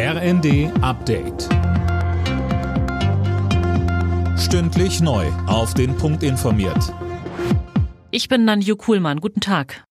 [0.00, 1.48] RND Update.
[4.38, 5.26] Stündlich neu.
[5.48, 6.94] Auf den Punkt informiert.
[8.12, 9.18] Ich bin Nanju Kuhlmann.
[9.18, 9.82] Guten Tag.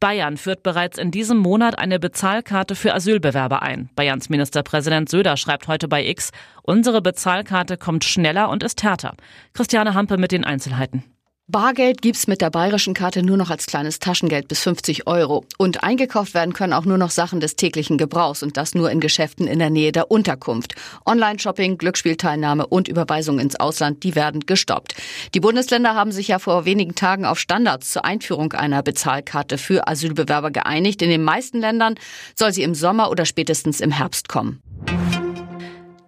[0.00, 3.90] Bayern führt bereits in diesem Monat eine Bezahlkarte für Asylbewerber ein.
[3.94, 6.32] Bayerns Ministerpräsident Söder schreibt heute bei X,
[6.64, 9.14] unsere Bezahlkarte kommt schneller und ist härter.
[9.52, 11.04] Christiane Hampe mit den Einzelheiten.
[11.46, 15.44] Bargeld gibt's mit der bayerischen Karte nur noch als kleines Taschengeld bis 50 Euro.
[15.58, 18.98] Und eingekauft werden können auch nur noch Sachen des täglichen Gebrauchs und das nur in
[18.98, 20.74] Geschäften in der Nähe der Unterkunft.
[21.04, 24.94] Online-Shopping, Glücksspielteilnahme und Überweisung ins Ausland, die werden gestoppt.
[25.34, 29.86] Die Bundesländer haben sich ja vor wenigen Tagen auf Standards zur Einführung einer Bezahlkarte für
[29.86, 31.02] Asylbewerber geeinigt.
[31.02, 31.96] In den meisten Ländern
[32.34, 34.62] soll sie im Sommer oder spätestens im Herbst kommen.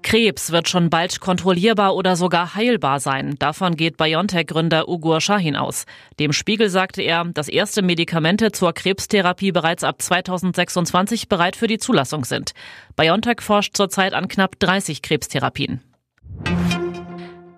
[0.07, 3.35] Krebs wird schon bald kontrollierbar oder sogar heilbar sein.
[3.41, 5.85] Davon geht BioNTech-Gründer Ugur Shahin aus.
[6.21, 11.79] Dem Spiegel sagte er, dass erste Medikamente zur Krebstherapie bereits ab 2026 bereit für die
[11.79, 12.53] Zulassung sind.
[12.95, 15.81] BioNTech forscht zurzeit an knapp 30 Krebstherapien.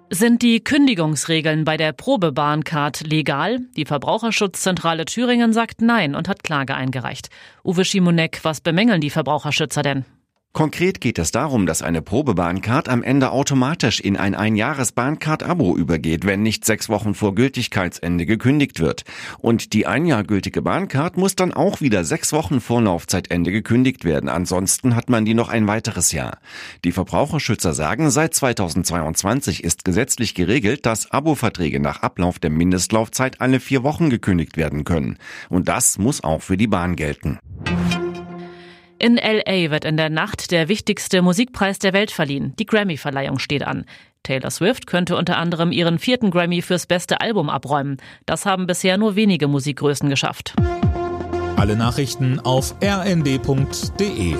[0.08, 3.58] Sind die Kündigungsregeln bei der Probebahncard legal?
[3.76, 7.28] Die Verbraucherschutzzentrale Thüringen sagt Nein und hat Klage eingereicht.
[7.62, 10.06] Uwe Schimonek, was bemängeln die Verbraucherschützer denn?
[10.54, 16.42] Konkret geht es darum, dass eine Probebahncard am Ende automatisch in ein Einjahres-Bahncard-Abo übergeht, wenn
[16.42, 19.04] nicht sechs Wochen vor Gültigkeitsende gekündigt wird.
[19.38, 24.04] Und die ein Jahr gültige Bahncard muss dann auch wieder sechs Wochen vor Laufzeitende gekündigt
[24.04, 24.28] werden.
[24.28, 26.38] Ansonsten hat man die noch ein weiteres Jahr.
[26.82, 33.60] Die Verbraucherschützer sagen, seit 2022 ist gesetzlich geregelt, dass Abo-Verträge nach Ablauf der Mindestlaufzeit alle
[33.60, 35.18] vier Wochen gekündigt werden können.
[35.50, 37.38] Und das muss auch für die Bahn gelten.
[39.00, 42.54] In LA wird in der Nacht der wichtigste Musikpreis der Welt verliehen.
[42.58, 43.84] Die Grammy-Verleihung steht an.
[44.24, 47.98] Taylor Swift könnte unter anderem ihren vierten Grammy fürs beste Album abräumen.
[48.26, 50.54] Das haben bisher nur wenige Musikgrößen geschafft.
[51.56, 54.36] Alle Nachrichten auf rnd.de